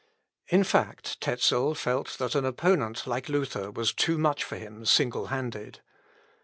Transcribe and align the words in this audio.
In 0.47 0.63
fact, 0.63 1.21
Tezel 1.21 1.77
felt 1.77 2.17
that 2.17 2.33
an 2.33 2.43
opponent 2.43 3.05
like 3.05 3.29
Luther 3.29 3.69
was 3.69 3.93
too 3.93 4.17
much 4.17 4.43
for 4.43 4.55
him 4.55 4.83
single 4.83 5.27
handed. 5.27 5.81